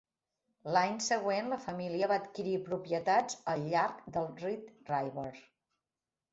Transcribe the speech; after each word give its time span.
L'any 0.75 0.95
següent, 1.07 1.49
la 1.51 1.59
família 1.65 2.09
va 2.13 2.17
adquirir 2.23 2.55
propietats 2.71 3.39
al 3.55 3.69
llarg 3.75 4.03
del 4.19 4.29
Red 4.43 4.75
River. 4.93 5.31